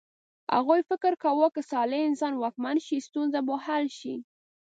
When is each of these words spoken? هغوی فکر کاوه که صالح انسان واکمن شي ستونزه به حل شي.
هغوی 0.55 0.81
فکر 0.89 1.13
کاوه 1.23 1.47
که 1.55 1.61
صالح 1.71 1.99
انسان 2.09 2.33
واکمن 2.37 2.77
شي 2.85 2.97
ستونزه 3.07 3.39
به 3.47 3.53
حل 3.65 3.85
شي. 3.99 4.15